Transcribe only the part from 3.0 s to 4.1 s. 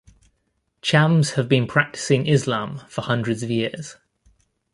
hundreds of years.